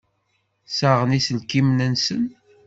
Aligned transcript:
Ssaɣen 0.69 1.17
iselkimen-nsen. 1.19 2.23